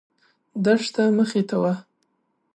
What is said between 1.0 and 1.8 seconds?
مخې ته وه.